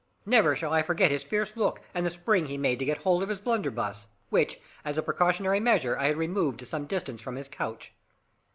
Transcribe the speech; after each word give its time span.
Never 0.25 0.55
shall 0.55 0.73
I 0.73 0.81
forget 0.81 1.11
his 1.11 1.21
fierce 1.21 1.55
look, 1.55 1.79
and 1.93 2.03
the 2.03 2.09
spring 2.09 2.47
he 2.47 2.57
made 2.57 2.79
to 2.79 2.85
get 2.85 2.97
hold 2.97 3.21
of 3.21 3.29
his 3.29 3.39
blunderbuss, 3.39 4.07
which, 4.31 4.59
as 4.83 4.97
a 4.97 5.03
precautionary 5.03 5.59
measure, 5.59 5.95
I 5.95 6.07
had 6.07 6.17
removed 6.17 6.57
to 6.61 6.65
some 6.65 6.87
distance 6.87 7.21
from 7.21 7.35
his 7.35 7.47
couch. 7.47 7.93